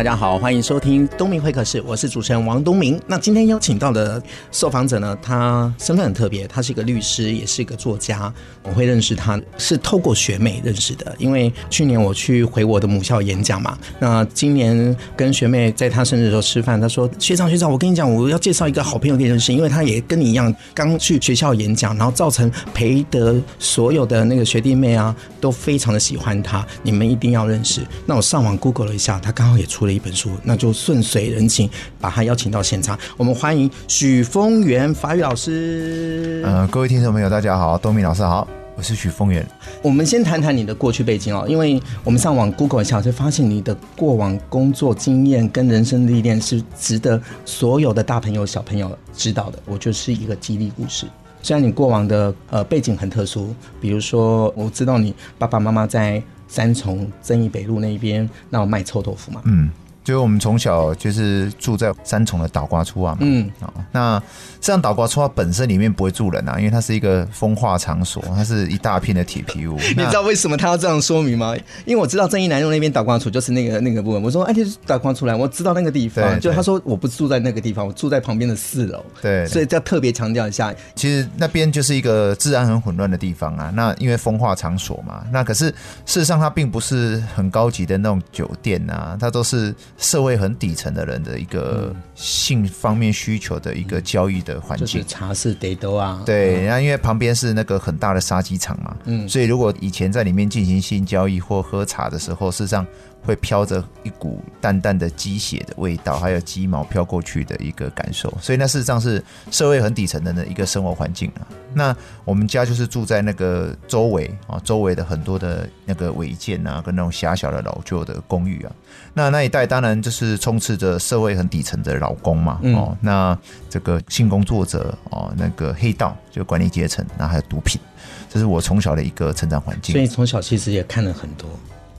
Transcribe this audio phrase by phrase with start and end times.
[0.00, 2.98] 大家好，欢迎收听东明会客室，我是主持人王东明。
[3.06, 8.32] 那今天邀请到的受访者呢，他身份很特别，他是一个律师，也是一个作家。
[8.62, 13.78] 我会认识他是透过学妹认识的，因为去年我去回我的母校演讲嘛。
[13.98, 31.68] 那今年跟学妹在她生日的时候吃饭，她说：“学长学长，我跟你讲，我要介绍一个好朋友给你认识，因为他也跟你一样刚去学校演讲，然后造成培德所有的那个学弟妹啊都非常的喜欢他，你们一定要认识。”那我上网 Google 了一下，他刚好也出一本书，那就顺水人情，
[32.00, 32.98] 把他邀请到现场。
[33.16, 36.42] 我们欢迎许峰源法语老师。
[36.44, 39.46] 嗯、呃，各位听众朋友，大家好，东明老师好，我是许峰源。
[39.82, 49.58] 我们先谈谈你的过去背景哦，因为我们上网 Google 一下，就发现你的过往工作经验跟人生历练是值得所有的大朋友小朋友知道的。
[49.66, 51.06] 我觉得是一个激励故事。
[51.42, 59.70] 虽然你过往的呃背景很特殊，比如说我知道你爸爸妈妈在三重正义北路那边，那我卖臭豆腐嘛，嗯。
[60.02, 63.48] 所以我们从小就是住在三重的倒瓜厝啊，嗯，
[63.92, 64.20] 那
[64.60, 69.76] 这样倒瓜厝本身里面不会住人啊，因为它是一个风化场所，它是一大片的铁皮屋。
[69.96, 71.54] 你知道为什么他要这样说明吗？
[71.84, 74.20] 因为我知道正义南路那边倒瓜厝就是那个那个部分。
[74.20, 76.40] 我说哎，就是倒瓜出来，我知道那个地方。
[76.40, 79.04] 就他说我不住在那个地方，我住在旁边的四楼。
[79.22, 83.70] 对，所以要特别强调一下，其实那边就是一个治安很混乱的地方啊。
[83.74, 89.72] 那因为风化场所嘛，那可是事实上它并不是很高级的那种酒店啊，它都是。
[90.00, 96.22] 社会很底层的人的一个性方面需求的一个交易的环境，就是茶室得多啊。
[96.26, 102.84] 对，然后因为旁边是那个很大的杀鸡场嘛，嗯，所以如果以前在里面进行性交易或喝茶的时候，事实上。
[103.22, 111.46] 会飘着一股淡淡的鸡血的味道，还有鸡毛飘过去的一个感受，所以那事实上是社会很底层的一个生活环境啊。
[111.72, 111.94] 那
[112.24, 118.72] 我们家就是住在那个周围啊，周围的很多的那个违建啊，跟那种狭小的老旧的公寓啊。
[119.14, 123.38] 那那一带当然就是充斥着社会很底层的劳工嘛，哦，那
[123.68, 127.80] 这个性工作者哦，那个黑道就管理阶层，那还有毒品，
[128.28, 129.92] 这是我从小的一个成长环境。
[129.92, 131.48] 所以从小其实也看了很多。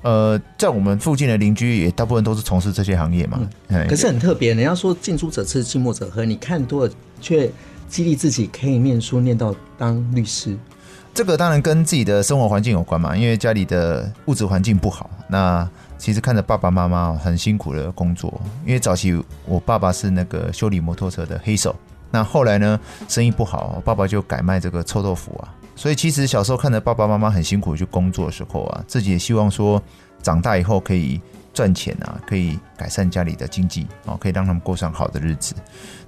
[0.02, 3.40] 呃，在我们附近的邻居也大部分都是从事这些行业嘛。
[3.68, 7.50] 嗯，可是很特别，人家说近朱者赤，近墨者黑，你看多了却
[7.88, 10.58] 激励自己可以念书念到当律师。
[11.14, 15.10] 这个当然跟自己的生活环境有关嘛，因为家里的物质环境不好。
[15.28, 21.76] 那其实看着爸爸妈妈很辛苦的工作，因为早期我爸爸是那个修理摩托车的黑手，
[22.10, 25.54] 那后来呢，生意不好，爸爸就改卖这个臭豆腐啊。
[25.76, 29.82] 所以其实小时候看着爸爸妈妈很辛苦去工作的时候啊，自己也希望说
[30.22, 31.20] 长大以后可以
[31.54, 35.56] 赚钱啊，可以改善家里的经济啊，可以让他们过上好的日子。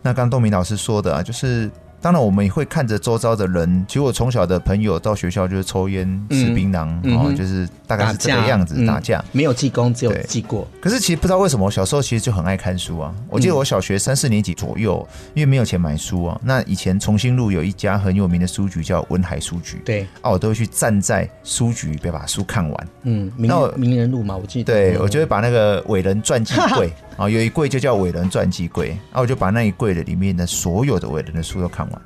[0.01, 1.69] 那刚东明老师说的啊，就是。
[2.03, 3.86] 当然，我们也会看着周遭的人。
[3.88, 9.24] 其实我从小的朋友到学校就是抽烟、吃槟榔，然后就是大概是这个样子打架。
[9.31, 10.68] 没有记功，只有记过。
[10.81, 13.16] 可是其实不知道为什么，我小时候其实就很爱看书啊。
[13.30, 16.38] 我记得我小学三四年级左右，因为没有钱买书啊。
[16.44, 22.88] 那以前重新路有一家很有名的书局叫文海书局，对啊，我都会去站在书局，别把书看完。
[23.03, 24.74] 嗯，那我名人路嘛，我记得。
[24.74, 32.01] 对，我就会把那个伟人传记柜 啊，有一柜就叫伟人传记柜，啊，我就把那一柜的里面的所有的伟人的书都看完。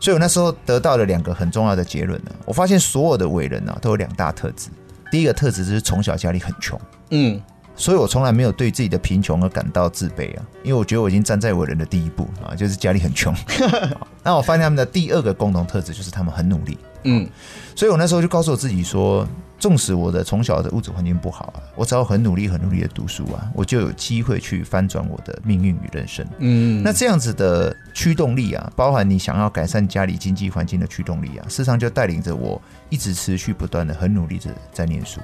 [0.00, 2.30] 所以我那时候得到了两个很重要的结论呢。
[2.44, 4.68] 我发现所有的伟人呢都有两大特质。
[5.10, 6.78] 第一个特质就是从小家里很穷，
[7.10, 7.40] 嗯，
[7.74, 13.34] 所以我从来没有对自己的贫穷而感到自卑啊，因为我觉得我已经站在伟人的第一步啊，就是家里很穷。
[14.22, 16.76] 那我发现他们的第二个共同特质就是他们很努力，
[17.08, 17.28] 嗯，
[17.74, 19.26] 所以我那时候就告诉我自己说。
[19.60, 26.24] 纵使我的从小的物质环境不好啊，我只要很努力、很努力的读书啊，我就有机会去翻转我的命运与人生。
[26.38, 35.20] 嗯，那这样子的驱动力啊，包含你想要改善家里经济环境的驱动力啊，事实上就带领着我一直持续不断的很努力的在念书。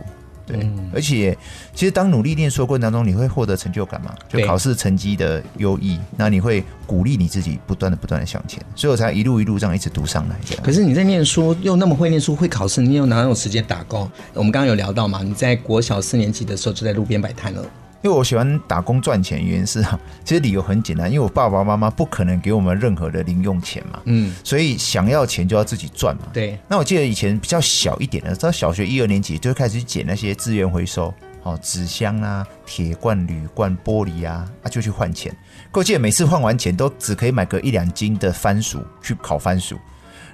[0.46, 1.36] 对，嗯、而且
[1.74, 4.14] 其实当努力念书过程当中，你会获得成就感嘛？
[4.28, 10.36] 就考试成绩的优异，那你会鼓励你自己不断的不断的向前，所以我才一路一路这样一直读上来。
[10.62, 14.10] 可是你在念书又那么会念书，会考试，你又哪有时间打工？
[14.34, 15.22] 我们刚刚有聊到嘛？
[15.22, 17.64] 你在国小四年级的时候就在路边摆摊了。
[18.04, 19.82] 因为我喜欢打工赚钱，原因是
[20.24, 26.24] 其实理由很简单，因为我爸爸妈妈不可能给我们任何的零用钱嘛，嗯，所以想要钱就要自己赚嘛。
[26.30, 26.58] 对。
[26.68, 31.14] 那我记得以前比较小一点的，到小学一二年级就会开始去捡那些资源回收，
[31.44, 35.34] 哦，纸箱啊、铁罐、铝罐、玻璃啊，啊就去换钱。
[35.72, 39.78] 可我记得每次换完钱都只可以买个一两斤的番薯去烤番薯。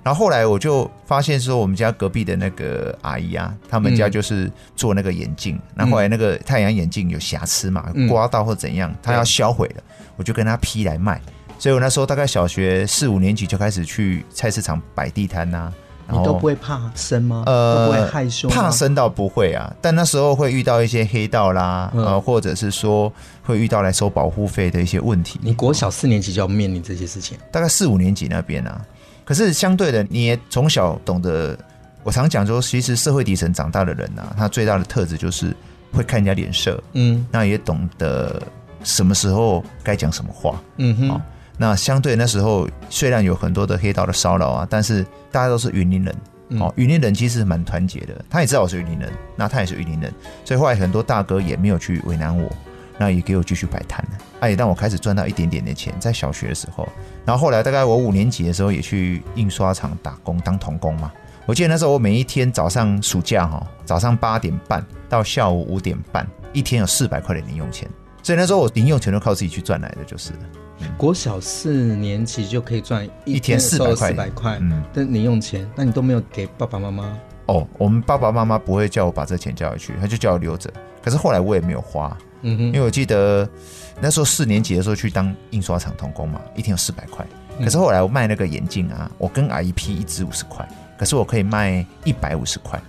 [0.03, 9.83] 然后后来我就发现说，我们家隔壁的那个阿姨啊，他们家就是做那个眼镜，然后后来那个太阳眼镜有瑕疵嘛，刮到或怎样，他要销毁了，
[10.17, 11.21] 我就跟他批来卖。
[11.59, 15.73] 所以我那时候大概小学四五年级就开始去菜市场摆地摊呐。
[16.13, 17.45] 你都不会怕生吗？
[17.47, 18.49] 呃，不会害羞？
[18.49, 23.13] 怕生倒不会啊，但那时候会遇到一些黑道啦，呃，或者是说
[23.45, 25.39] 会遇到来收保护费的一些问题。
[25.41, 27.39] 你国小四年级就要面临这些事情？
[27.53, 28.85] 大概四五年级那边啊。
[29.31, 31.57] 可是相对的，你也从小懂得。
[32.03, 35.55] 我常讲说，其实社会底层长大的人啊，他最大的特质就是
[35.93, 38.43] 会看人家脸色，嗯，那也懂得
[38.83, 41.21] 什么时候该讲什么话，嗯哼。
[41.57, 46.17] 那相对那时候虽然有很多的黑道的骚扰啊，但是大家都是云林人，
[46.59, 48.25] 哦，云林人其实蛮团结的。
[48.29, 50.13] 他也知道我是云林人，那他也是云林人，
[50.45, 52.51] 所以后来很多大哥也没有去为难我，
[53.01, 56.87] 那也给我继续摆摊了，啊，也让我开始赚到一点点的钱，在小学的时候。
[57.25, 61.11] 然后后来大概我五年级的时候也去印刷厂打工当童工嘛。
[61.47, 67.89] 我记得那时候我每一天早上暑假哈，早上八点半到下午五点半，一天有四百块的零用钱，
[68.23, 70.33] 所以那时候我零用钱都靠自己去赚来的，就是。
[70.99, 77.19] 国小四年级就可以赚一天四百块，四百块，嗯，的零用钱，那你都没有给爸爸妈妈？
[77.47, 80.71] 哦，我们爸爸妈妈不会叫我把这钱交回去，他就叫我留着。
[81.03, 83.49] 可是后来我也没有花，嗯哼，因为我记得
[84.01, 87.27] 那时候四年级的时候去当印刷厂童工嘛，一天有四百块。
[87.63, 90.67] 可是后来我卖那个眼镜啊，我跟阿姨批一支五十块，
[90.99, 92.81] 可是我可以卖一百五十块，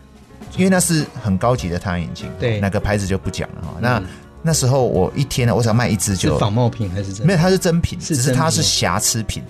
[0.56, 3.74] 因为那是很高级的太阳眼镜，对，哪个牌子就不讲了哈。
[3.82, 4.06] 那、嗯
[4.44, 7.28] 那时候我一天呢，我想卖一支就仿冒品还是真？
[7.28, 9.44] 没有，它是真品，只是它是瑕疵品，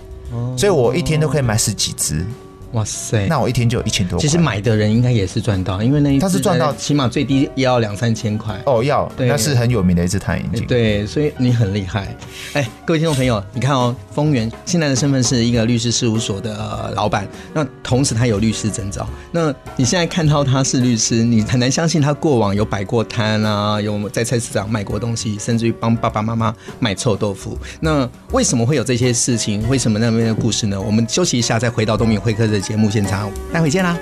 [0.54, 2.26] 所以我一天都可以买十几支。
[2.72, 3.26] 哇塞！
[3.28, 4.20] 那我一天就有一千多块。
[4.20, 8.60] 其实买的人应该也是赚到，因为那一他是赚到，起码最低也要两三千块。
[8.66, 10.66] 哦，要，那是很有名的一只太阳眼镜。
[10.66, 12.14] 对，所以你很厉害。
[12.54, 19.06] 哎，各位听众朋友，你看哦，丰源现在的身份是一个律师事务所的老板，那同时他有律师证照。
[19.30, 27.58] 那你现在看到他是律师，你很难相信他过往有摆过摊啊，有在菜市场卖过东西，甚至于帮爸爸妈妈买臭豆腐。
[27.80, 29.68] 那为什么会有这些事情？
[29.68, 30.80] 为什么那边的故事呢？
[30.80, 33.96] 我们休息一下，再回到东明会客的节目现场，待会见啦。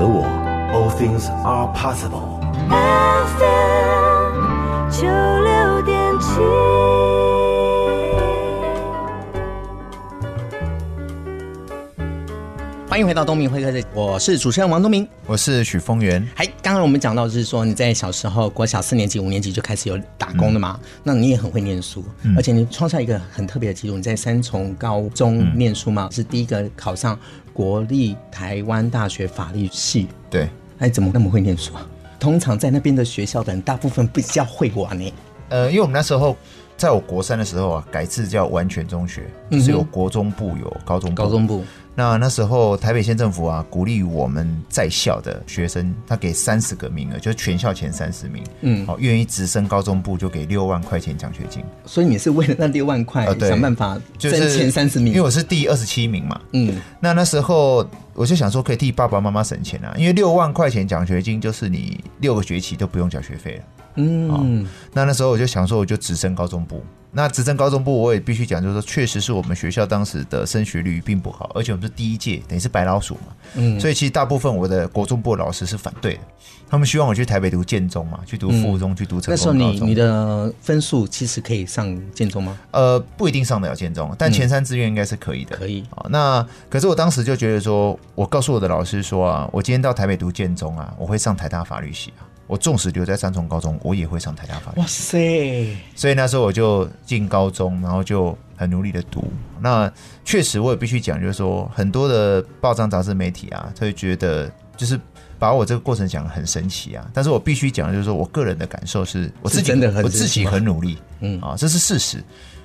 [0.00, 0.24] 和我
[0.72, 2.40] ，All things are possible
[13.04, 16.26] 回到东明会客，我是主持人王东明，我是许峰源。
[16.34, 20.78] 还刚刚我们讲到就是说你在小时候国小四年级、五年级就开始有打工的嘛？
[20.82, 27.18] 嗯、那你也很会念书，嗯、而且你创下一个很特别的记录，你在三重高中念书嘛，嗯、是第一个考上
[27.52, 30.08] 国立台湾大学法律系。
[30.28, 30.48] 对，
[30.78, 31.86] 哎，怎么那么会念书啊？
[32.18, 35.12] 通常在那边的学校的人，大部分比较会玩呢。
[35.48, 36.36] 呃，因为我们那时候
[36.76, 41.22] 在我国三的时候啊，改制叫完全中学，就是有国中部有高中部。
[41.22, 41.64] 高中部。
[42.00, 51.62] 那那时候台北县政府啊，鼓励我们在校的学生，他给三十个名额，就是全校前三十名，嗯，好，愿意直升高中部就给六万块钱奖学金。
[51.84, 63.64] 所以你是为了那六万块，呃、想办法争前三十名，因为我是第二十七名嘛，嗯，那那时候我就想说可以替爸爸妈妈省钱啊，因为六万块钱奖学金就是你六个学期都不用缴学费了。
[63.94, 66.82] 嗯，那那时候我就想说，我就直升高中部。
[67.12, 73.22] 那直升高中部，我也必须讲，就是说，确实是我们学校当时的升学率并不好，而且我们是第一届，等于是白老鼠嘛。
[73.56, 76.20] 嗯，所以其实大部分我的国中部老师是反对的，
[76.68, 79.58] 他们希望我去台北读建中嘛，去读附中，嗯、去读成功高中。
[79.58, 82.56] 那时候你你的分数其实可以上建中吗？
[82.70, 85.56] 呃，不一定上得了建中，但前三志愿应该是可以的。
[85.56, 86.06] 可以啊。
[86.10, 92.22] 那可是我当时就觉得说，我告诉我的老师说啊，我今天到台北读建中啊，我会上台大法律系啊。
[92.50, 94.80] 我纵使留在三重高中，我也会上台大法律。
[94.80, 95.76] 哇塞！
[95.94, 99.24] 所以那时候我就进高中，然后就很努力的读。
[99.60, 99.90] 那
[100.24, 104.98] 确实，我也必须讲，就是说很多的报章杂志媒体啊，他会觉得就是
[105.38, 107.08] 把我这个过程讲得很神奇啊。
[107.14, 112.20] 但是我必须讲，就是说我个人的感受是，我自己真的很我自己很努力，嗯啊，这是事实。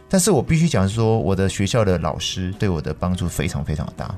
[0.07, 4.15] 但是我必须讲，是说我的学校的老师对我的帮助非常非常大。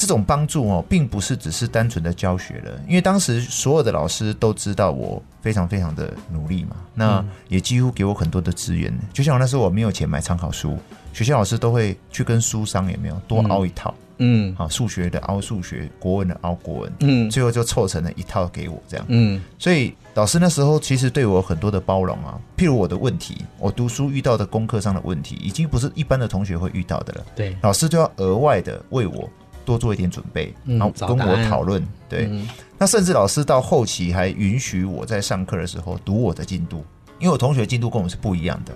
[0.00, 8.90] 这种帮助哦，并不是只是单纯的教学了，因为当时所有的老师都知道我非常非常的努力嘛，那也几乎给我很多的资源。
[9.12, 10.78] 就像我那时候我没有钱买参考书，
[11.12, 22.40] 学校老师都会去跟书商有没有多凹一套，嗯，好，数学的凹数学，国文的凹国文，嗯，最后就凑成了一套给我这样，嗯，所以老师那时候其实对我很多的包容啊。
[22.56, 29.28] 譬如我的问题，我读书遇到的功课上的问题，已经不是一般的同学会遇到的了，对，老师就要额外的为我
[29.70, 32.28] 多做一点准备，然后跟我讨论，对。
[32.76, 36.84] 那甚至老师到后期还允许我在上课的时候读我的进度，
[37.20, 38.72] 因为我同学进度跟我们是不一样的，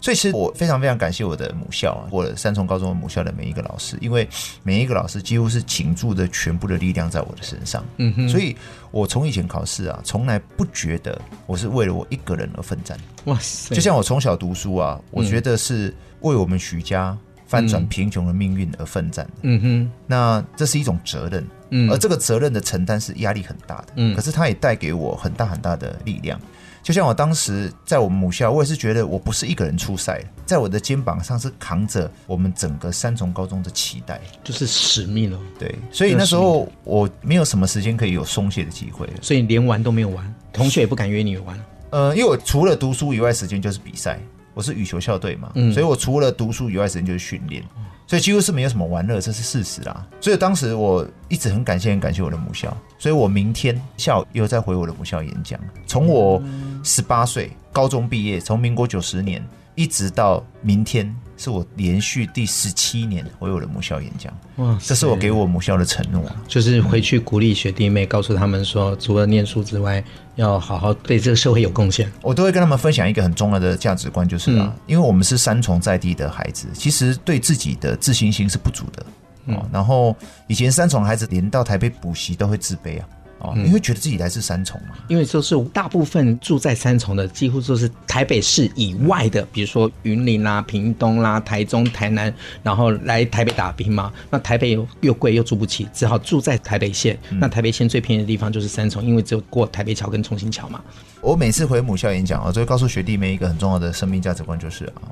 [0.00, 4.28] 所以其实我非常非常感谢我的母校啊，或者三重高中的母校的每一个老师，因为
[4.62, 8.56] 每一个老师几乎是倾注着全部的力量在我的身上，嗯哼，所以
[8.92, 17.18] 我从以前考试啊，从来不觉得我是为了我一个人而奋战，哇塞，就像我从小读书啊，我觉得是为我们徐家。
[17.46, 26.40] 翻转贫穷的命运而奋战，嗯哼，那这是一种责任，嗯，而这个责任的承担是压力很大的，嗯，可是它也带给我很大很大的力量。
[26.82, 35.38] 就像我当时在我们母校，我也是觉得我不是一个人出赛，在我的肩膀上是扛着我们整个三重高中的期待，就是使命了。
[35.58, 41.58] 对，所以那时候我没有什么时间可以有松懈的机会，所以连玩都没有玩，同学也不敢约你玩。
[41.90, 44.20] 呃，因为我除了读书以外，时间就是比赛。
[44.56, 47.62] 我是羽球校队嘛，嗯、所以我除了读书以外，时间就是训练，
[48.06, 50.06] 所以几乎是没有什么玩乐，这是事实啦。
[50.18, 55.60] 所以当时我一直很感谢、很感谢我的母校，所以我明天下午又再回我的母校演讲。
[55.86, 56.42] 从我
[56.82, 61.14] 十八岁高中毕业，从民国九十年一直到明天。
[61.36, 70.02] 是我连续第十七年我有了母校演讲，哇，这是我给我母校的承诺，就是回去鼓励学弟妹，告诉他们说，除了念书之外，
[70.36, 72.10] 要好好对这个社会有贡献。
[72.22, 79.06] 我都会跟他们分享一个很重要的价值观，就是啊，因为我们是三重在地的孩子，其实对自己的自信心是不足的，
[79.54, 80.16] 哦，然后
[80.46, 83.08] 以前三重孩子连到台北补习都会自卑啊。
[83.38, 84.96] 哦，你会觉得自己来自三重嘛？
[85.08, 94.10] 因为就是大部分住在三重的，几乎都是台北市以外的，比如说云林啦、屏东啦、台中、台南，然后来台北打拼嘛。
[94.30, 97.18] 那台北又又贵又住不起，只好住在台北县。
[97.32, 100.80] 那台北县最便宜的地方就是三重，因为只有过台北桥跟重新桥嘛。
[101.20, 105.02] 我每次回母校演讲啊，就会告诉学弟妹一个很重要的生命价值观，就是啊，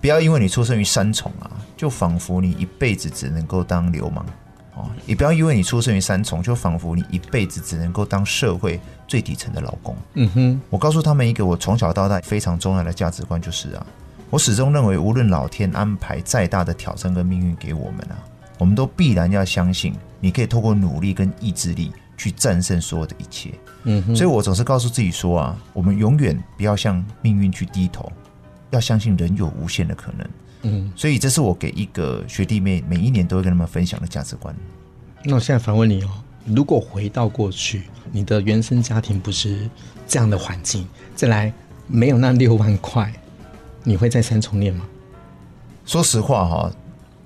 [0.00, 4.24] 不要因为你出生于三重啊，就仿佛你一辈子只能够当流氓。
[4.82, 9.96] 哦，也不要因为你出生于三重，就仿佛你一辈子只能够当社会最底层的劳工。
[10.14, 13.86] 嗯哼，我告诉他们一个我从小到大非常重要的价值观，就是啊，
[14.30, 18.18] 我始终认为，无论老天安排再大的挑战跟命运给我们啊，
[18.58, 23.50] 我们都必然要相信，你可以透过努力跟意志力去战胜所有的一切。
[23.84, 28.10] 嗯哼，所以我总是告诉自己说啊，我们永远不要向命运去低头，
[28.70, 30.26] 要相信人有无限的可能。
[30.62, 34.54] 嗯，所以这是我给一个学弟妹每一年都会跟他们分享的价值观。
[35.24, 36.08] 那我现在反问你哦，
[36.44, 39.68] 如果回到过去，你的原生家庭不是
[40.06, 41.52] 这样的环境，再来
[41.88, 43.12] 没有那六万块，
[43.82, 44.84] 你会再三重念吗？
[45.84, 46.72] 说实话哈，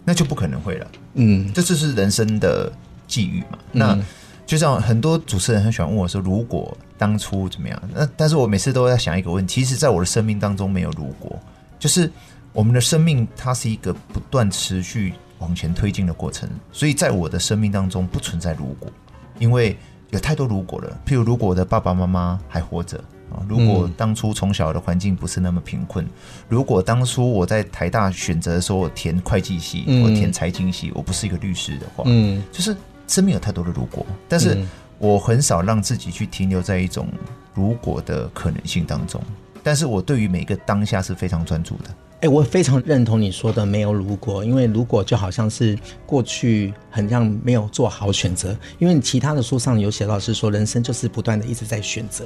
[0.03, 0.87] 那就不可能会了。
[1.15, 2.73] 嗯，这就是人生的
[3.07, 3.59] 际遇嘛。
[3.71, 3.99] 那
[4.47, 7.83] 就像很多主持人很喜欢问我说，如果当初怎么样？
[7.95, 11.39] 那但是我每次都在想一个问题，其实在我的生命当中没有如果，
[11.79, 12.11] 就是。
[12.57, 18.91] 我们的生命，它是一个不断持续往前推进的过程，所以在我的生命当中不存在如果，
[19.39, 19.77] 因为
[20.09, 20.99] 有太多如果了。
[21.05, 22.97] 譬如，如果我的爸爸妈妈还活着
[23.31, 26.09] 啊，如果当初从小的环境不是那么贫困，
[26.49, 32.75] 如果当初我在台大选择说我填会计系，我填财经系，我不是一个律师的话，嗯，就是
[33.07, 34.57] 生命有太多的如果，但是
[34.99, 37.07] 我很少让自己去停留在一种
[37.53, 39.21] 如果的可能性当中，
[39.63, 41.91] 但是我对于每个当下是非常专注的。
[42.17, 52.25] 哎、欸，我非常认同你说的，没有如果，因为如果就好像是过去很像没有做好选择，因为其他的书上有写到是说，人生就是不断的一直在选择。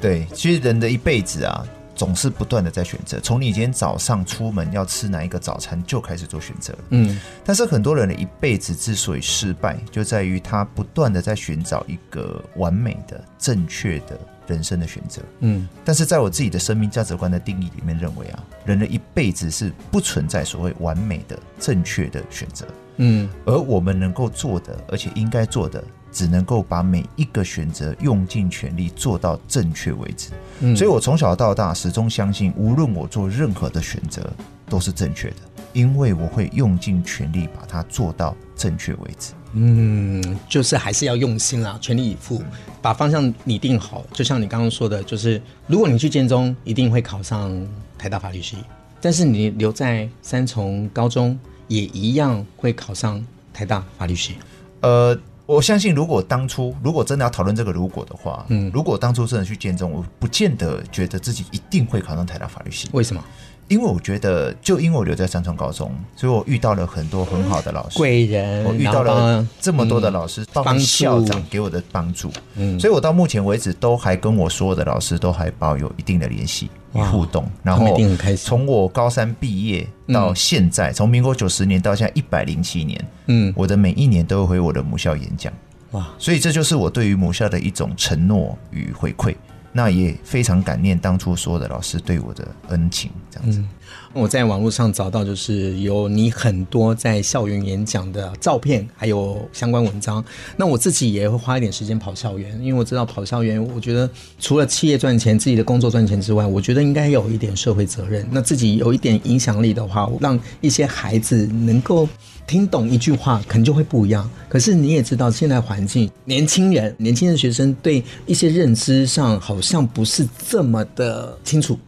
[0.00, 1.66] 对，其实人的一辈子啊，
[1.96, 6.72] 总是不断的在选择，从你今天早上出门要吃哪一个早餐就开始做选择。
[6.90, 14.16] 嗯，但是很多人的一辈子之所以失败，就在于他不断的在寻找一个完美的、正确的。
[14.46, 22.66] 人生的选择，嗯，但是在我自己的生命价值观的定义里面，认为啊，人的一辈子是不存在所谓完美的、正确的选择，
[22.98, 30.30] 嗯，而我们能够做的，而且应该做的，只能够把每一个选择用尽全力做到正确为止。
[30.60, 34.30] 嗯，所以我从小到大始终相信，无论我做任何的选择，
[34.68, 35.36] 都是正确的，
[35.72, 39.32] 因为我会用尽全力把它做到正确为止。
[39.58, 42.42] 嗯，就是还是要用心啦，全力以赴，
[42.82, 44.04] 把方向拟定好。
[44.12, 47.50] 就像你刚刚说的，就是如果你去建中，一定会考上
[47.96, 48.56] 台大法律系；
[49.00, 54.34] 但是你留在三重高中，也一样会考上台大法律系。
[54.82, 62.90] 呃，我相信，如果当初如果真的要讨论这个如果的话，嗯，如果当初真的去建中，我不见得觉得自己一定会考上台大法律系。
[62.92, 63.24] 为什么？
[63.68, 77.44] 因为我觉得，就因为我留在三重高中，所以我遇到了很多很好的老师，贵人，我遇到了这么多的老师，包括校长给我的帮助，嗯，所以我到目前为止都还跟我所有的老师都还保有一定的联系与互动。
[77.62, 77.98] 然后
[78.36, 85.52] 从我高三毕业到现在，从民国九十年到现在一百零七年，嗯，我的每一年都会回我的母校演讲，
[85.90, 89.34] 哇，所以这就是我对于母校的一种承诺与回馈。
[89.76, 93.58] 那也非常感念当初所有的老师对我的恩情，这样子。
[93.58, 93.68] 嗯，
[94.14, 100.24] 我在网络上找到就是有你很多在校园演讲的照片，还有相关文章。
[100.56, 108.26] 那我自己也会花一点时间跑校园，因为我知道跑校园，我觉得除了企业赚钱、自己的工作赚钱之外，我觉得应该有一点社会责任。
[108.30, 112.08] 那自己有一点影响力的话，让一些孩子能够。
[112.46, 114.28] 听懂一句话，可能就会不一样。
[114.48, 121.78] 可是你也知道，现在环境，年轻人、年轻的学生对一些认知上好像不是这么的清楚。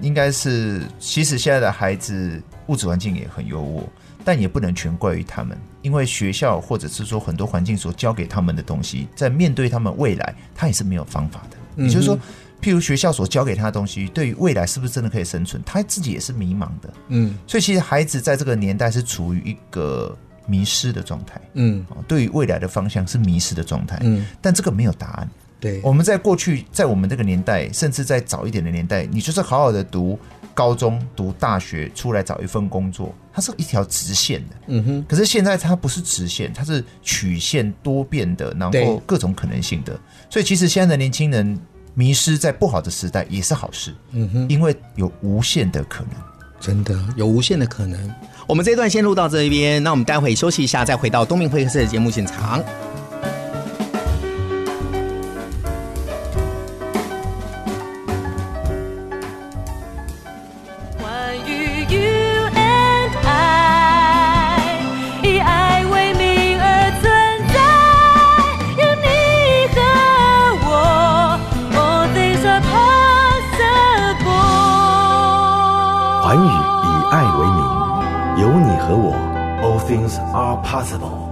[0.00, 3.82] 应该是，其实现在的孩子物质环境也很优渥，
[4.24, 11.56] 但也不能全怪于他们，因为学校或者是说很多环境所教给他们的东西，在面对他们未来，他也是没有方法的。
[11.76, 12.18] 嗯、也就是说，
[12.60, 16.92] 譬如学校所教给他的东西，对于未来是不是真的可以生存，他自己也是迷茫的。
[17.08, 21.40] 嗯，所以其实孩子在这个年代是处于一个迷失的状态。
[21.54, 23.98] 嗯，对于未来的方向是迷失的状态。
[24.02, 25.30] 嗯，但这个没有答案。
[25.60, 30.18] 对，我们在过去，在我们这个年代，甚至在早一点的年代，你就是好好的读
[30.52, 34.56] 高中、读大学，出来找一份工作，它是一条直线的。
[34.66, 35.06] 嗯哼。
[35.08, 39.98] 可是现在它不是直线，它是曲线多变的，然后各种可能性的。
[40.28, 41.56] 所以其实现在的年轻人。
[41.98, 46.12] 迷失在不好的时代也是好事，嗯哼，因为有无限的可能，
[46.60, 47.98] 真的有无限的可能。
[48.46, 52.62] 我们这一段先录到这边，那我们待会休息一下，再回到东明会客室的节目现场。
[79.88, 81.28] Things are possible。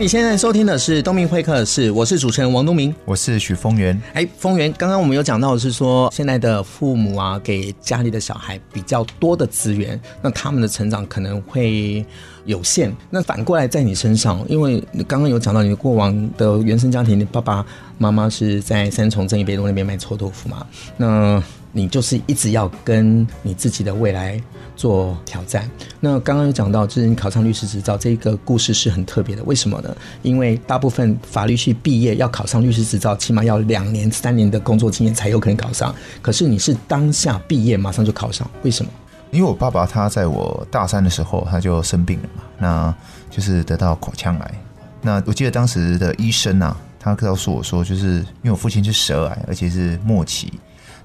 [0.00, 4.00] 你现在收听的是东明会客室，我是主持人王东明，我是许峰源。
[4.14, 12.02] 哎，峰源，刚刚我们有讲到的是说，现在的父母啊，给家里的小孩比较多的资源，那他们的成长可能会。
[12.46, 12.90] 有限。
[13.10, 17.64] 那反过来在你身上，因为你刚刚有讲到你的过往的原生家庭，你爸爸
[17.98, 20.66] 妈妈是在三重正义北路那边卖臭豆腐嘛？
[20.96, 21.40] 那
[21.72, 24.40] 你就是一直要跟你自己的未来
[24.74, 25.70] 做挑战。
[26.00, 29.96] 那刚刚有讲到，就是你考上律师执照这个故事是很特别的，为什么呢？
[30.22, 35.94] 因为大部分法律系毕业要考上律师执照，起码要两年、三年的工作经验才有可能考上。
[36.20, 38.90] 可是你是当下毕业马上就考上，为什么？
[39.30, 42.94] 因为我爸爸他在我大三的时候他就生病了嘛，那
[43.30, 44.54] 就是得到口腔癌。
[45.02, 50.52] 那我记得当时的医生啊，他告诉我说，就是因为我父亲是舌癌，而且是末期。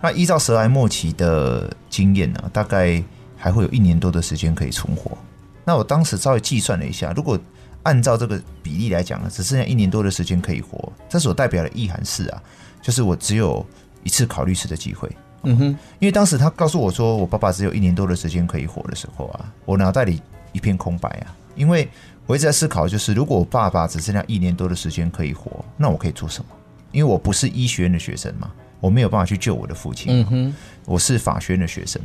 [0.06, 3.04] 那依照蛇癌末期的经验呢，大概
[3.36, 5.18] 还会有一年多的时间可以存活。
[5.64, 7.40] 那我当时稍微计算了一下，如果
[7.82, 12.44] 按照这个比例来讲呢，只剩下一年多的时间可以活，这所代表的意涵是啊，
[12.84, 13.66] 就是我只有
[14.04, 15.10] 一次考律师的机会。
[15.42, 15.64] 嗯哼，
[15.98, 21.36] 因为当时他告诉我说，我爸爸只有一年多的时间可以活的时候啊，我脑袋里一片空白啊。
[21.56, 21.90] 因为
[22.28, 26.52] 我一直在思考，就是如果我爸爸只剩下一年多的时间可以活，那我可以做什么？
[26.92, 28.52] 因为我不是医学院的学生嘛，
[28.86, 30.22] 我没有办法去救我的父亲。
[30.22, 30.54] 嗯哼，
[30.86, 32.00] 我是法学院的学生。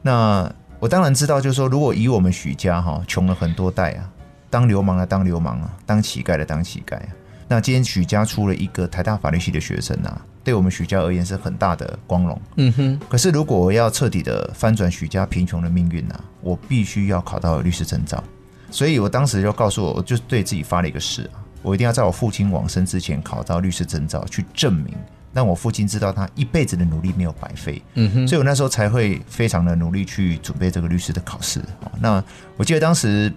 [0.00, 4.08] 那我当然知道，就是说，如果以我们许家哈，穷了很多代啊，
[4.48, 7.08] 当流氓的当流氓啊，当乞丐的当乞丐啊。
[7.48, 10.24] 那今天许家出了一个台大法律系的学生啊。
[10.44, 12.40] 对我们许家而言是很大的光荣。
[12.54, 13.00] 嗯哼。
[13.08, 18.22] 可是如果我要彻底的翻转许家贫穷的命运、啊，我必须要考到律师证照。
[18.70, 24.94] 所以我当时就告诉我，我就对自己发了一个誓啊，我一定要在我父亲往生之前考到律师证照，去证明
[25.32, 27.82] 让我父亲知道他一辈子的努力没有白费。
[27.94, 28.28] 嗯哼。
[28.28, 31.60] 所以我那时候才会非常的努力去准备这个律师的考试。
[32.00, 32.22] 那
[32.56, 33.32] 我记得当时，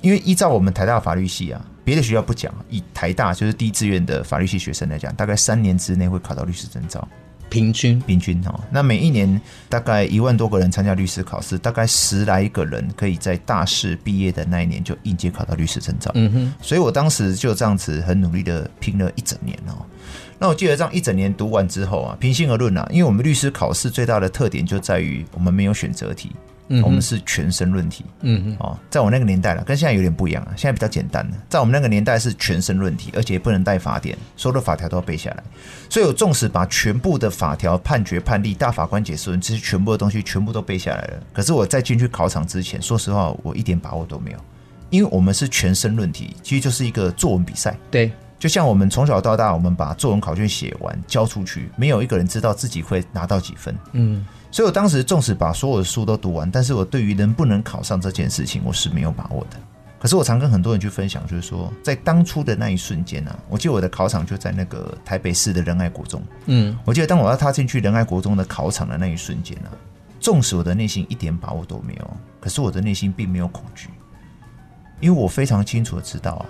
[0.00, 1.64] 因为依照我们台大法律系啊。
[1.84, 7.06] 别的学校不讲，以台大就是第一志愿的法律系学生来讲，大概三年之内会考到律师证照。
[7.48, 16.10] 平均平均哦，那每一年大概一万多个人参加律师考试，大概十来个人可以在大四毕业的那一年就应届考到律师证照。
[16.14, 19.84] 嗯哼，所以我当时就这样子很努力的拼了一整年哦。
[20.38, 26.32] 那我记得这样一整年读完之后啊，平心而论啊，因为我们律师考试最大的特点就在于我们没有选择题。
[26.68, 30.52] 嗯、我们是全身论题，嗯嗯，哦，在我那个年代了，跟现在有点不一样啊。
[30.56, 35.42] 现在比较简单了，在我们那个年代是全身论题，而且不能带法典，所有的法条都要背下来。
[35.88, 44.38] 所以我纵使把全部的法条、判决、判例、大法官解释文这些全部的东西全部都背下来了，可是我在进去考场之前，说实话，我一点把握都没有，
[44.90, 47.76] 因为我们是全身论题，其实就是一个作文比赛。
[47.90, 53.76] 对，就像我们从小到大，我们把作文考卷写完交出去，没有一个人知道自己会拿到几分。
[53.92, 54.26] 嗯。
[54.56, 59.58] 所以我当时纵使把所有的书都读完，但是我对于能不能考上这件事情，我是没有把握的。
[59.98, 66.22] 可是我常跟很多人去分享，就是说，在当初的那一瞬间啊，我记得我的考场就在那个台北市的仁爱国中。
[66.46, 69.68] 嗯，我记得当我要踏进去仁爱国中的考场的那一瞬间啊，
[70.20, 73.90] 纵使我的内心一点把握都没有，可是我的内心并没有恐惧，
[75.00, 76.46] 因为我非常清楚的知道啊，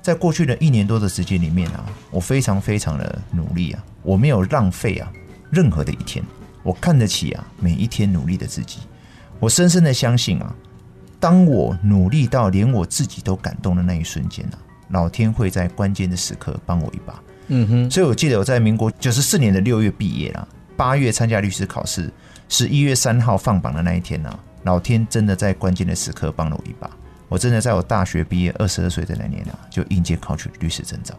[0.00, 5.10] 在过去的一年多的时间里面啊，我非常非常的努力啊，我没有浪费啊
[5.50, 6.24] 任何的一天。
[6.62, 8.78] 我看得起啊，每一天努力的自己。
[9.38, 10.54] 我深深的相信啊，
[11.18, 14.58] 当我努力到连我自己都感动的那一瞬间啊，
[14.90, 17.22] 老天会在关键的时刻帮我一把。
[17.48, 17.90] 嗯哼。
[17.90, 20.46] 所以我记得我在民国九十四年的六月毕业啊，
[20.76, 22.12] 八月参加律师考试，
[22.48, 26.90] 十一月三号放榜的那一天啊，老天真的在关键的时刻帮了我一把。
[27.28, 31.14] 我真的在我大学毕业二十二岁的那年啊，就应届考取律师证照。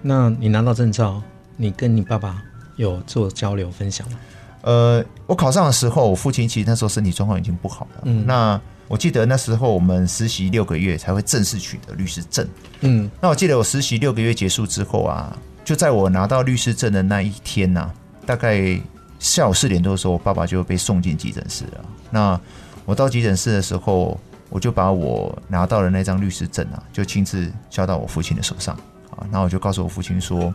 [0.00, 1.22] 那你拿到证照，
[1.56, 2.42] 你跟你爸爸
[2.76, 4.18] 有做交流分享吗？
[4.62, 8.02] 呃，我考上的时候，我父亲其实那时候身体状况已经不好了。
[8.04, 12.46] 嗯，那我记得那时候我们实习六个月才会正式取得律师证。
[12.80, 17.94] 嗯，那我记得我实习六个月结束之后啊，就在我拿到律师证的那一天呐、啊，
[18.26, 18.80] 大概
[19.18, 21.84] 下午四点多的时候，我爸爸就被送进急诊室了。
[22.10, 22.40] 那
[22.84, 24.18] 我到急诊室的时候，
[24.48, 28.74] 我就把我拿到的那张律师证啊，就亲自交到我父亲的手上
[29.10, 29.24] 啊。
[29.30, 30.52] 那我就告诉我父亲说。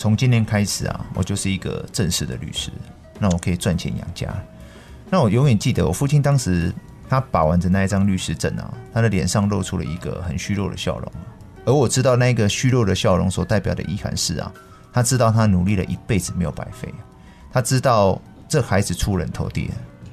[0.00, 2.72] 从今天开始啊，我就是一个正式的律师，
[3.18, 4.34] 那我可以赚钱养家。
[5.10, 6.72] 那我永远记得，我父亲当时
[7.06, 11.12] 他把玩着那一张律师证啊，他的脸上露出了一个很虚弱的笑容。
[11.66, 14.50] 而我知道那个虚弱的笑容所代表的遗憾是啊，
[14.90, 16.88] 他知道他努力了一辈子没有白费，
[17.52, 19.70] 他知道这孩子出人头地，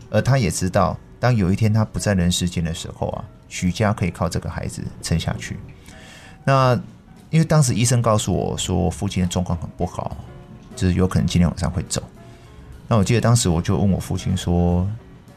[0.10, 5.58] 而他也知道，当有一天他不在人世间的时候啊，许家可以靠这个孩子撑下去。
[6.43, 6.78] 那。
[7.29, 10.15] 因为当时医生告诉我说，父亲的状况很不好，
[10.75, 12.01] 就是有可能今天晚上会走。
[12.87, 14.87] 那我记得当时我就问我父亲说，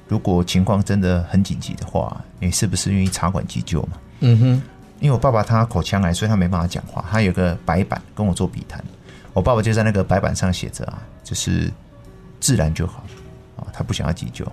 [0.08, 3.98] 如果情况真的很紧急的话，你是不是愿意插管急救嘛？
[4.20, 4.62] 嗯哼。
[5.00, 7.02] 因为我爸爸他口腔癌，所以他没办法讲话。
[7.10, 8.84] 他有个白板跟我做笔谈，
[9.32, 11.72] 我爸爸就在那个白板上写着啊，就是
[12.38, 13.02] 自然就好
[13.56, 14.46] 啊，他不想要急救。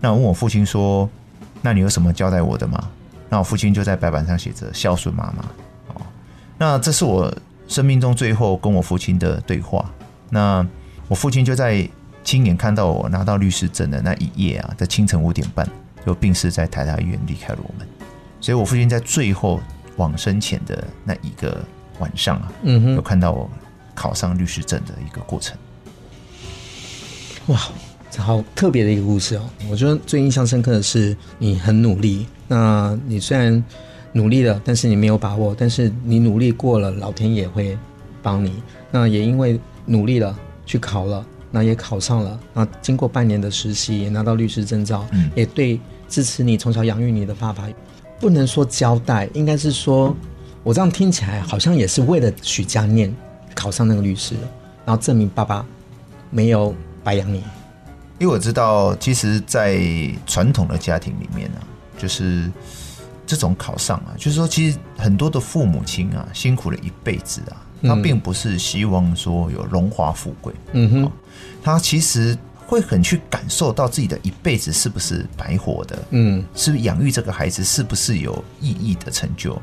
[0.00, 1.10] 那我问我父亲说，
[1.60, 2.88] 那你有什么交代我的吗？
[3.28, 5.44] 那我父亲就在白板上写着孝顺妈妈。
[6.62, 7.28] 那这是我
[7.66, 9.92] 生命中最后跟我父亲的对话。
[10.30, 10.64] 那
[11.08, 11.84] 我父亲就在
[12.22, 15.68] 亲眼看到我拿到律师证的那一夜啊，在清晨五点半
[16.06, 17.84] 就病逝在台大医院离开了我们。
[18.40, 19.60] 所以我父亲在最后
[19.96, 21.60] 往生前的那一个
[21.98, 23.50] 晚上啊，嗯哼，有看到我
[23.92, 25.58] 考上律师证的一个过程。
[27.48, 27.60] 哇，
[28.08, 29.42] 这好特别的一个故事哦！
[29.68, 32.28] 我觉得最印象深刻的是你很努力。
[32.46, 33.60] 那你虽然。
[34.12, 35.54] 努力了，但是你没有把握。
[35.58, 37.76] 但是你努力过了，老天也会
[38.22, 38.62] 帮你。
[38.90, 42.38] 那也因为努力了，去考了，那也考上了。
[42.52, 47.66] 那经过半年的实习，也拿到律师证照，嗯，也对支持你从小养育你的爸爸，
[48.20, 50.14] 不能说交代，应该是说，
[50.62, 53.14] 我这样听起来好像也是为了许家念
[53.54, 54.34] 考上那个律师，
[54.84, 55.64] 然后证明爸爸
[56.30, 57.42] 没有白养你。
[58.18, 59.80] 因为我知道，其实，在
[60.26, 61.58] 传统的家庭里面呢，
[61.96, 62.52] 就是。
[63.32, 71.10] 这种考上啊，就是说，其实很多的父母亲啊，辛苦了一辈子啊，他并不是希望说有荣华富贵，嗯哼，
[71.62, 79.58] 他其实会很去感受到自己的一辈子是不是白活的，嗯，是不是养育这个孩子是不是有意义的成就？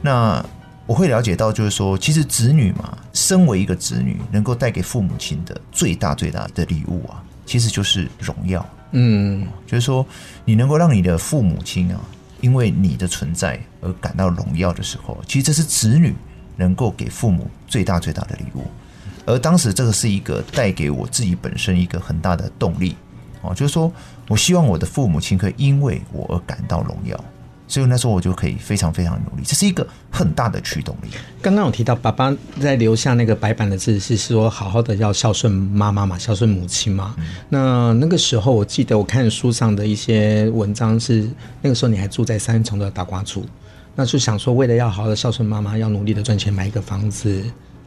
[0.00, 0.42] 那
[0.86, 10.06] 我会了解到，就是说，其实子女嘛，身为一个子女，能够带给父母亲的最大最大的礼物啊，其实就是荣耀，嗯，就是说，
[10.46, 12.00] 你能够让你的父母亲啊。
[12.40, 16.14] 因为你的存在而感到荣耀的时候，其实这是子女
[16.56, 18.64] 能够给父母最大最大的礼物。
[19.26, 22.94] 而当时这个是一个带给我自己本身一个很大的动力
[23.40, 23.90] 哦，就是说
[24.28, 27.24] 我希望我的父母亲可以因为我而感到荣耀。
[27.66, 31.08] 所以那时候我就可以非常非常努力，这是一个很大的驱动力。
[31.40, 37.14] 刚刚有提到爸爸在留下那个白板的字，是说好好的要孝顺妈妈嘛，孝顺母亲嘛。
[37.18, 41.28] 嗯、那那个时候我记得我看书上的一些文章是，
[41.62, 43.42] 那个时候你还住在三重的大瓜厝，
[43.94, 47.42] 那就想说为了要好好的孝顺妈妈，要努力的赚钱买一个房子。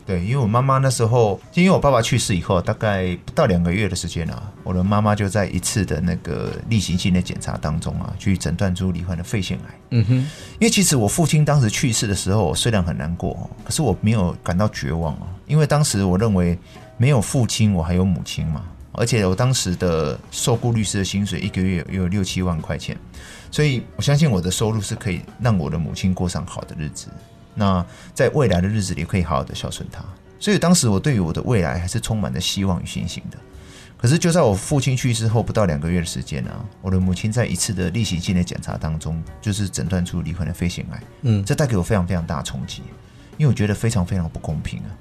[0.07, 9.79] 对，因为我妈妈那时候，因为我爸爸去世以后，大概不到两个月的时间啊，我的妈妈就在一次的那个例行性的检查当中啊，去诊断出罹患的肺腺癌。
[9.89, 16.57] 嗯哼，因为其实我父亲当时去世的时候，虽然很难过，可是我没有感到绝望啊，因为当时我认为
[16.95, 22.97] 没有父亲，我还有母亲嘛，而且我当时的受雇律师的薪水一个月有六七万块钱，
[23.51, 27.09] 所以我相信我的收入是可以让我的母亲过上好的日子。
[27.57, 30.05] 那在未来的日子里，可以好好的孝顺他。
[30.39, 33.37] 所以当时我对于我的未来还是充满着希望与信心的。
[33.97, 41.03] 可是就在我父亲去世后不到两个月的时间、啊，我的母亲在一次的例行性的检查当中，就是诊断出罹患的肺腺癌。
[41.23, 42.83] 嗯，这带给我非常非常大的冲击，
[43.37, 44.93] 因为我觉得非常非常不公平啊。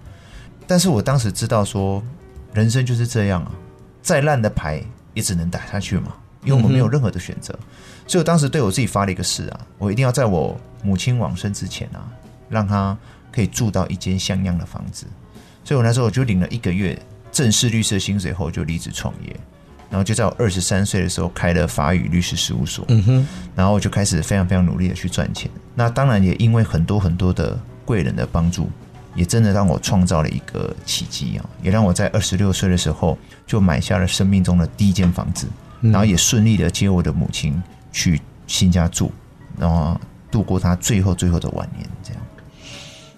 [0.66, 2.02] 但是我当时知道说，
[2.54, 3.52] 人生就是这样啊，
[4.00, 7.54] 再烂的牌也只能打下去嘛，因为我们没有任何的选择。
[8.06, 12.08] 所以我当时对我自己发了一个誓啊，我一定要在我母亲往生之前啊。
[12.48, 12.96] 让他
[13.32, 15.06] 可以住到一间像样的房子，
[15.64, 16.98] 所以我那时候我就领了一个月
[17.30, 19.37] 正式律师的薪水后就离职创业，
[19.90, 25.50] 然后就在我二十三岁的时候开了法语律师事务所，嗯哼，然后我就开始非常非常努力的去赚钱。
[25.74, 28.70] 那当然也因为很多很多的贵人的帮助，
[29.14, 35.46] 也真的让我创造了一个奇迹啊，也让我在二十六岁的时候就买下了生命中的第一间房子，
[35.80, 39.12] 然后也顺利的接我的母亲去新家住，
[39.59, 42.22] 然后度过她最后最后的晚年，这样。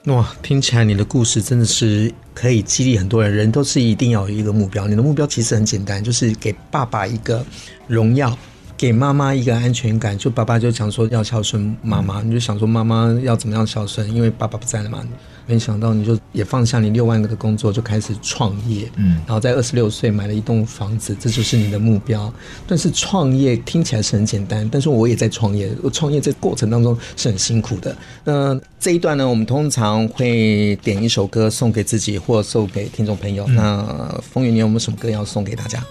[0.08, 3.30] 哇，听起来你的故事真的是可以激励很多人。
[3.30, 7.44] 人都是一定要有一个目标，你的目标其实很简单，就是给爸爸一个
[7.86, 8.36] 荣耀，
[8.76, 10.16] 给妈妈一个安全感。
[10.16, 15.04] 就爸爸就讲说要孝顺妈妈，你就想说妈妈要怎么样孝顺，因为爸爸不在了嘛。
[15.48, 22.30] 没想到你就也放下你六万个的工作，就开始创业，嗯，然后在二十六岁买了一栋房子，这就是你的目标。
[22.66, 27.96] 但是创业听起来是很简单，但是我也在创业，我创业这过程当中是很辛苦的。
[28.24, 33.46] 那这一段呢，我们通常会点一首歌送给自己，或送给听众朋友。
[33.48, 35.82] 嗯、那风云，你有没有什么歌要送给大家？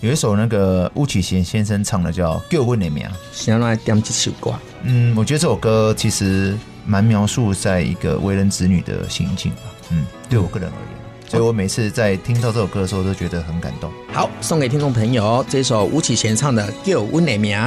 [0.00, 4.52] 有一首那个巫启贤先生唱的叫《叫阮的名》，想要来点几首歌。
[4.82, 6.56] 嗯，我觉得这首歌其实。
[6.88, 13.90] 蛮描述在一个为人子女的心境吧，嗯，对我个人而言，所以我每次在听到这首歌的时候都觉得很感动。
[14.12, 17.58] 好，送给听众朋友这首巫启贤唱的《叫阮的名》。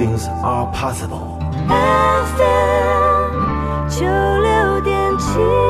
[0.00, 1.38] Things are possible.
[1.68, 3.28] FM
[3.88, 5.69] 九六点七。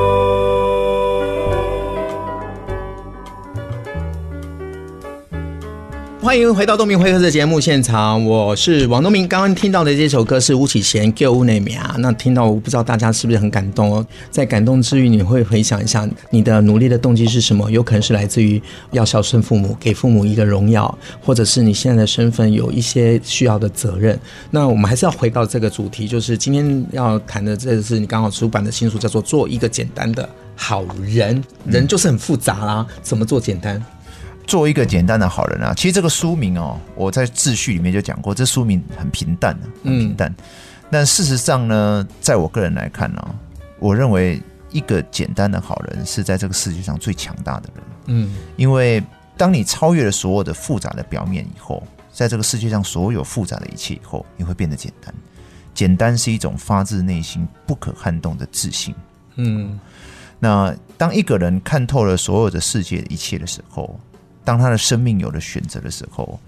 [6.21, 9.27] 欢迎回到东明会客的节目现场，我是王东明。
[9.27, 14.05] 刚刚听到的这首歌是巫启贤《叫阮的名》，那听到我不知道大家是不是很感动哦？
[14.29, 17.67] 在感动之余，你会回想一下你的努力的动机是什么？
[17.71, 24.17] 有可能是来自于要孝顺父母，给父母一个荣耀，或者是你现在的身份有一些需要的责任。
[24.51, 31.43] 那我们还是要回到这个主题，就是今天要谈的，这是你刚好出版的新书，叫做《做一个简单的好人》。
[31.65, 33.83] 人就是很复杂啦，怎么做简单？
[34.51, 40.29] 做一个简单的好人啊，其实这个书名哦，我在自序里面就讲过，这书名很平淡，很平淡。
[40.29, 40.43] 嗯、
[40.91, 43.35] 但事实上呢，在我个人来看呢，
[43.79, 47.83] 我认为一个简单的好人是在这个世界上最强大的人。
[48.07, 49.01] 嗯，因为
[49.37, 55.15] 当你超越了所有的复杂的表面以后，在这个世界上所有复杂的一切以后，你会变得简单。
[55.73, 58.93] 简单是一种发自内心、不可撼动的自信。
[59.35, 59.79] 嗯，
[60.39, 63.97] 那当一个人看透了所有的世界的一切的时候，
[64.43, 66.39] 当他的生命有了选择的时候，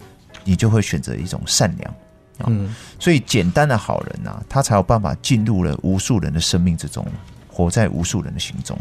[0.43, 1.91] 你就会选择一种善良
[2.39, 2.45] 啊。
[2.47, 7.05] 嗯，所以简单的好人啊，他才有办法进入了无数人的生命之中，
[7.47, 8.77] 活在无数人的心中，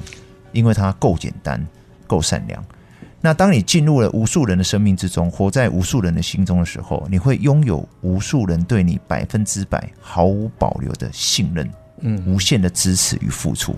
[0.53, 1.65] 因为他够简单、
[2.07, 2.65] 够善良。
[3.21, 11.71] 那当你进入了无数人的生命之中，活在无数人的心中的时候，你会拥有无数人对你百分之百毫无保留的信任，
[12.01, 13.77] 嗯，无限的支持与付出。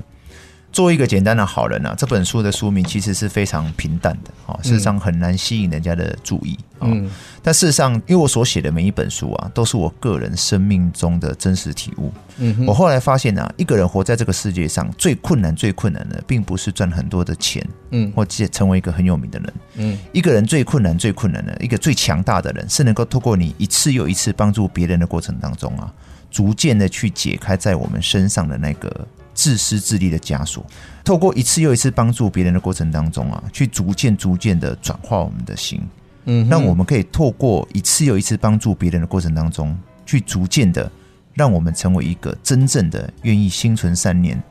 [0.75, 6.91] 做一个简单的好人啊，这本书的书名其实是非常平淡的啊，事实上很难吸引人家的注意啊。
[6.91, 7.09] 嗯，
[7.41, 12.13] 但事实上，因为我所写的每一本书啊，都是我个人生命中的真实体悟。
[12.39, 19.55] 嗯，我后来发现啊，一个人活在这个世界上最困难、最困难的，并不是赚很多的钱，嗯，或者成为一个很有名的人。
[19.77, 25.95] 嗯，一个人最困难、最困难的，一个最强大的人，是能够透过你一次又一次帮助别人的过程当中啊，
[26.33, 29.07] 逐渐的去解开在我们身上的那个。
[29.35, 30.64] 自私自利的枷锁，
[31.05, 35.83] 透过一次又一次帮助别人的过程当中啊，去逐渐逐渐的转化我们的心，
[36.27, 40.90] 嗯，让我们可以透过一次又一次帮助别人的过程当中，去逐渐的
[41.35, 44.42] 让我们成为一个真正的愿意心存善念、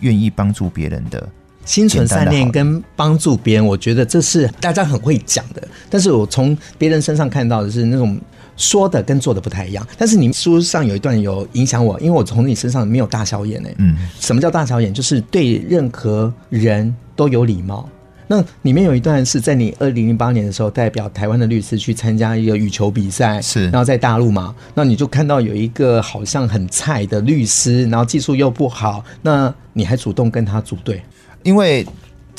[0.00, 1.28] 愿意帮助别人的。
[1.64, 8.18] 心存善念跟帮助别人，我觉得这是大家很会讲的，但是我从别人身上看到的是那种。
[8.60, 14.92] 说的跟做的不太一样，但是你书上有一段有影响我，因为我从你身上没有大小眼哎，嗯，什么叫大小眼？
[14.92, 17.88] 就是对任何人都有礼貌。
[18.28, 31.02] 那里面有一段是在你二零零八年的时候，代表台湾的律师去参加一个羽球比赛，是，然后在大陆嘛，那你就看到有一个好像很菜的律师，然后技术又不好，那你还主动跟他组队，
[31.42, 31.86] 因为。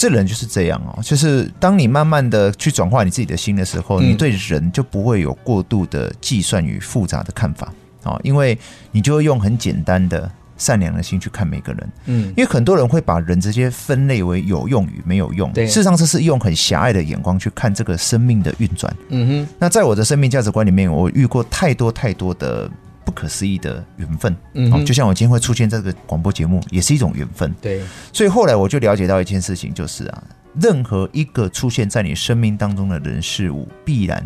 [0.02, 8.58] 这人就是这样哦，就是当你慢慢的去转化你自己的心的时候，你对人就不会有过度的计算与复杂的看法啊，因为
[8.92, 11.90] 你就会用很简单的善良的心去看每个人。
[12.06, 18.92] 嗯，因为很多人会把人直接分类为有用与没有用，事实上这是用很狭隘的眼光去看这个生命的运转。
[19.10, 22.68] 嗯哼，那在我的生命价值观里面，我遇过太多太多的。
[23.04, 27.54] 不可思议的缘分，嗯，就像我今天会出现在这个广播节目，也是一种缘分。
[27.62, 27.82] 对，
[28.14, 30.24] 所以后来我就了解到一件事情，就是啊，
[30.60, 34.24] 任何一个出现在你生命当中的人事物，必然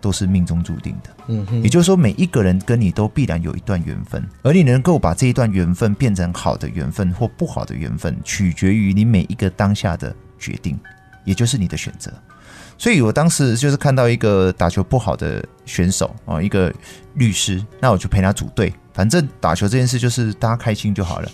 [0.00, 1.10] 都是命中注定的。
[1.28, 10.78] 嗯哼，也就是说，每一个人跟你都必然有一段缘分，而你能够把这一段缘分变成好的缘分或不好的缘分，取决于你每一个当下的决定，
[11.24, 12.12] 也就是你的选择。
[12.78, 16.72] 所以我当时就是看到一个打球不好的选手啊，一个
[17.14, 18.72] 律师，那我就陪他组队。
[18.94, 21.28] 反正打球这件事就是大家开心就好了。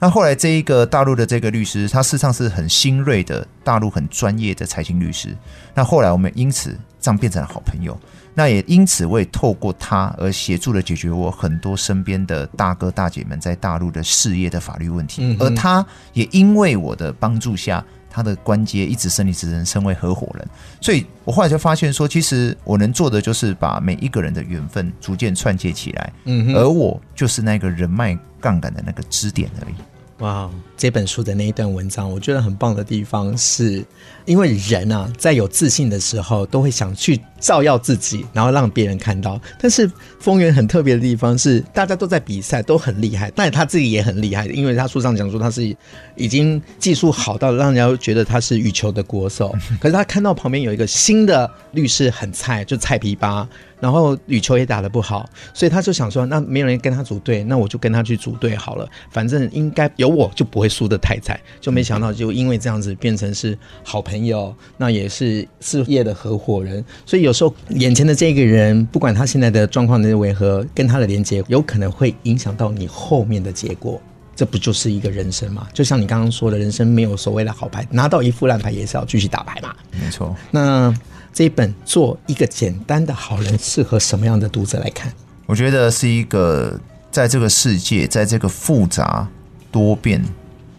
[0.00, 5.36] 那后来这一个大陆的这个律师，他事实上是很新锐的大陆很专业的财经律师。
[5.74, 7.96] 那后来我们因此这样变成了好朋友。
[8.34, 15.36] 那也因此我也透过他而协助了解决我很多身边的大哥大姐们在大陆的事业的法律问题。
[15.38, 17.84] 而他也因为我的帮助下。
[18.10, 20.46] 他的官阶一直升，一直升，升为合伙人。
[20.80, 29.74] 所以我后来就发现说，其实我能做的就是把每一个人的缘分逐渐串接起来，嗯，而我就是那个人脉杠杆的那个支点而已。
[30.18, 33.82] 哇，wow, 这本书的那一段文章，我觉得很棒的地方是，
[34.26, 39.40] 因为人啊，在有自信的时候，都会想去照耀自己，然后让别人看到。
[39.58, 45.74] 但是丰原很特别的地方是，大家都在比赛，都很厉害，但他自己也很厉害，因为他书上讲说他是
[46.14, 49.52] 已经技术好到让人家觉得他是羽球的国手。
[49.80, 53.48] 可是他看到旁边有一个新的律师很菜，就菜皮吧。
[53.80, 58.86] 然后羽球也打得不好，所以他就想说，那没有人跟他组队，那我就跟他去组队好了。
[59.10, 61.40] 反正应该有我就不会输得太惨。
[61.62, 66.84] 就没想到，就因为这样子变成是好朋友，那也是事业的合伙人。
[67.06, 74.00] 所以有时候眼前的这个人，不管他现在的状况是为何，跟他的连接有可能会影响到你后面的结果。
[74.34, 75.68] 这不就是一个人生吗？
[75.74, 79.74] 就像你刚刚说的，人生没有所谓的好牌，拿到一副烂牌也是要继续打牌嘛。
[79.92, 80.34] 没错。
[80.50, 80.94] 那。
[81.32, 85.12] 这一本做一个简单的好人，适合什么样的读者来看？
[85.46, 86.76] 我觉得是一个
[87.12, 89.28] 在这个世界，在这个复杂
[89.70, 90.20] 多变，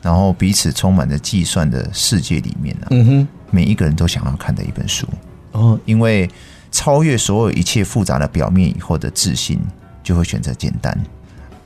[0.02, 5.08] 然后彼此充满着计算的世界里面呢、啊，嗯哼，每一个人都想要看的一本书
[5.52, 5.80] 哦。
[5.86, 6.30] 因为
[6.72, 9.60] 超越所有一切复杂的表面以后的自信，
[10.04, 10.98] 就会选择简单。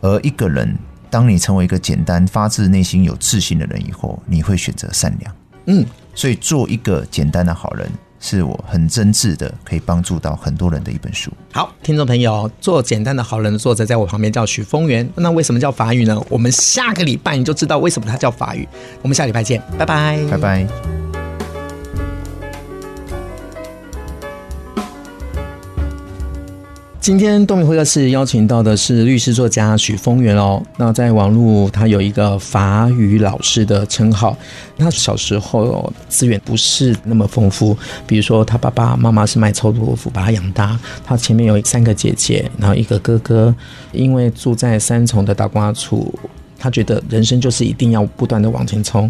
[0.01, 0.77] 而一个人，
[1.09, 5.35] 当你成为一个简单、发自内心有自信的人以后，你会选择善良。
[5.65, 7.89] 嗯，所以做一个简单的好人。
[8.17, 11.31] 是我很真挚的，可以帮助到很多人的一本书。
[11.53, 15.07] 好，听众朋友，做简单的好人的作者在我旁边叫许峰源。
[15.13, 16.19] 那为什么叫法语呢？
[16.27, 18.67] 我们下个礼拜你就知道为什么他叫法语。
[19.03, 21.04] 我们下礼拜见，拜拜，拜拜。
[27.05, 30.59] 今天东明会客室邀请到的是律师作家许峰源哦。
[30.77, 34.35] 那在网络他有一个法语老师的称号。
[34.75, 40.79] 他小时候资源不是那么丰富，比如说他爸爸妈妈是卖臭豆腐把他养大。
[41.05, 43.53] 他前面有三个姐姐，然后一个哥哥，
[43.91, 46.11] 因为住在三重的大瓜厝。
[46.65, 49.09] 他觉得人生就是一定要不断的往前冲，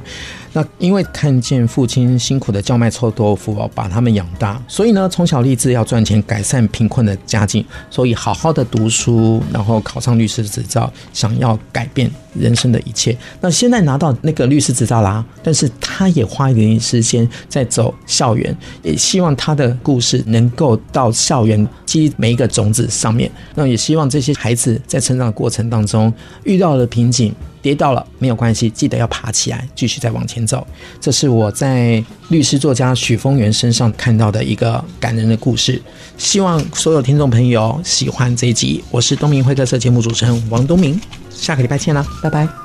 [0.52, 13.16] 那因为看见父亲辛苦的叫卖臭豆腐哦，把他们养大，所以呢，从小立志要赚钱，改善贫困的家境，所以好好的读书，然后考上律师执照，想要改变人生的一切。
[13.42, 23.30] 那现在拿到那个律师执照啦，但是他也花一点时间在走校园，也希望他的故事能够到校园积每一个种子上面。
[23.56, 27.34] 那也希望这些孩子在成长的过程当中遇到了瓶颈。
[27.62, 30.68] 跌倒了没有关系，记得要爬起来，继续再往前走。
[31.02, 35.82] 这是我在律师作家许峰源身上看到的一个感人的故事。
[36.16, 38.84] 希望所有听众朋友喜欢这一集。
[38.92, 41.02] 我是东明会客室节目主持人王东明，
[41.36, 42.65] 下个礼拜见了，拜拜。